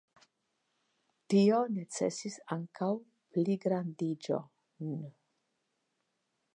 [1.33, 2.89] Tio necesis ankaŭ
[3.35, 4.43] pligrandigo.